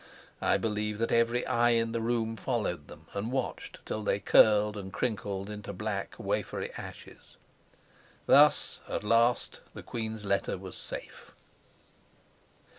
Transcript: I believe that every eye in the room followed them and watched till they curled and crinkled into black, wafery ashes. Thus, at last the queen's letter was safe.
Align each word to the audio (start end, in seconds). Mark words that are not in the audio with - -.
I 0.41 0.57
believe 0.57 0.97
that 0.97 1.11
every 1.11 1.45
eye 1.45 1.77
in 1.77 1.91
the 1.91 2.01
room 2.01 2.35
followed 2.35 2.87
them 2.87 3.05
and 3.13 3.31
watched 3.31 3.77
till 3.85 4.01
they 4.03 4.19
curled 4.19 4.75
and 4.75 4.91
crinkled 4.91 5.47
into 5.47 5.73
black, 5.73 6.15
wafery 6.17 6.71
ashes. 6.75 7.37
Thus, 8.25 8.79
at 8.89 9.03
last 9.03 9.61
the 9.75 9.83
queen's 9.83 10.25
letter 10.25 10.57
was 10.57 10.75
safe. 10.75 11.35